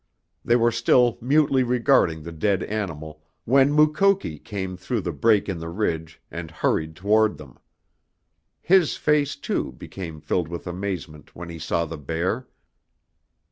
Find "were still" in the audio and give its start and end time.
0.55-1.19